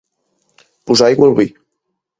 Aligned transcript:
Posar 0.91 1.11
aigua 1.11 1.31
al 1.31 1.39
vi. 1.43 1.49